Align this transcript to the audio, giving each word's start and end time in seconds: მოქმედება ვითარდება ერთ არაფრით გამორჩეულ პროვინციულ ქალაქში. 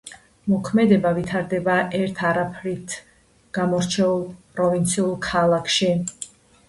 მოქმედება 0.51 1.09
ვითარდება 1.17 1.75
ერთ 1.99 2.23
არაფრით 2.31 2.95
გამორჩეულ 3.59 4.25
პროვინციულ 4.57 5.13
ქალაქში. 5.27 5.93